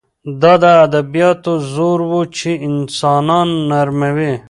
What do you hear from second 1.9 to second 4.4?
و چې انسان نرموي